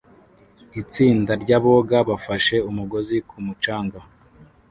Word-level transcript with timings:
Itsinda 0.81 1.31
ryaboga 1.43 1.97
bafashe 2.09 2.55
umugozi 2.69 3.17
ku 3.29 3.37
mucanga 3.45 3.99